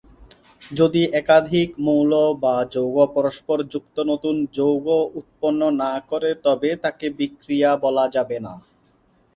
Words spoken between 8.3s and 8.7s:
না।